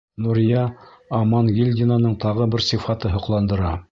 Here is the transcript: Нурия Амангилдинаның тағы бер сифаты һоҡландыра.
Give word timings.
Нурия 0.27 0.63
Амангилдинаның 1.17 2.17
тағы 2.25 2.49
бер 2.57 2.67
сифаты 2.71 3.15
һоҡландыра. 3.19 3.75